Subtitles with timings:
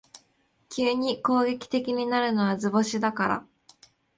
[0.67, 3.45] 急に攻撃的になるのは図星だから